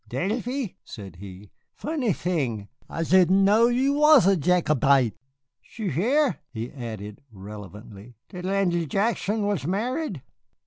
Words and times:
"Davy," 0.09 0.77
said 0.83 1.17
he, 1.17 1.51
"funny 1.75 2.11
thing 2.11 2.69
I 2.89 3.03
didn't 3.03 3.45
know 3.45 3.67
you 3.67 3.93
wash 3.93 4.25
a 4.25 4.35
Jacobite. 4.35 5.13
Sh'ou 5.63 5.91
hear," 5.91 6.39
he 6.49 6.71
added 6.71 7.21
relevantly, 7.31 8.15
"th' 8.29 8.43
Andy 8.43 8.87
Jackson 8.87 9.45
was 9.45 9.67
married?" 9.67 10.23